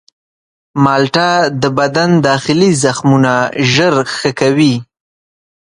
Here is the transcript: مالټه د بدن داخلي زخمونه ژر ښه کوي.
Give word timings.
مالټه 0.83 1.29
د 1.61 1.63
بدن 1.77 2.09
داخلي 2.27 2.71
زخمونه 2.83 3.33
ژر 3.73 3.95
ښه 4.15 4.29
کوي. 4.39 4.75